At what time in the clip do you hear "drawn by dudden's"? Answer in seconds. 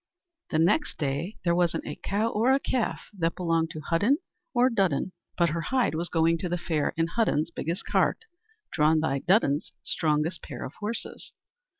8.71-9.73